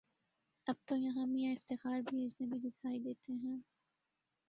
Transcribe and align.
اب 0.67 0.75
تویہاں 0.87 1.25
میاں 1.25 1.51
افتخار 1.53 1.99
بھی 2.09 2.23
اجنبی 2.25 2.59
دکھائی 2.59 2.99
دیتے 2.99 3.33
ہیں۔ 3.33 3.57